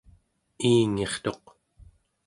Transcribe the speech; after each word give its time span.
iingirtuq 0.69 1.43